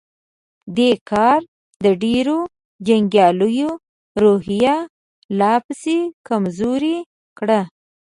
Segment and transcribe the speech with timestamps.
[0.77, 1.39] دې کار
[1.85, 2.37] د ډېرو
[2.87, 3.69] جنګياليو
[4.23, 4.75] روحيه
[5.39, 6.97] لا پسې کمزورې
[7.37, 7.61] کړه.